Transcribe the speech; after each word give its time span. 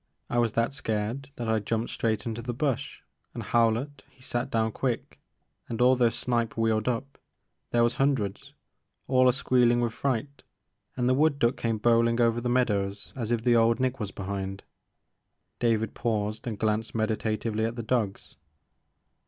I 0.31 0.39
was 0.39 0.53
that 0.53 0.73
scared 0.73 1.29
that 1.35 1.47
I 1.47 1.59
jumped 1.59 1.91
straight 1.91 2.25
into 2.25 2.41
the 2.41 2.55
bush 2.55 3.01
and 3.35 3.43
Howlett 3.43 4.01
he 4.09 4.19
sat 4.23 4.49
down 4.49 4.71
quick, 4.71 5.19
and 5.69 5.79
all 5.79 5.95
those 5.95 6.15
snipe 6.17 6.57
wheeled 6.57 6.87
up— 6.87 7.19
there 7.69 7.83
was 7.83 7.93
hun 8.01 8.15
dreds—all 8.15 9.29
a 9.29 9.31
squeeHn' 9.31 9.79
with 9.79 9.93
fright, 9.93 10.41
and 10.97 11.07
the 11.07 11.13
wood 11.13 11.37
duck 11.37 11.55
came 11.55 11.77
bowlin' 11.77 12.19
over 12.19 12.41
the 12.41 12.49
meadows 12.49 13.13
as 13.15 13.29
if 13.29 13.43
the 13.43 13.55
old 13.55 13.79
Nick 13.79 13.99
was 13.99 14.09
behind." 14.09 14.63
David 15.59 15.93
paused 15.93 16.47
and 16.47 16.57
glanced 16.57 16.95
meditatively 16.95 17.65
at 17.65 17.75
the 17.75 17.83
dogs. 17.83 18.37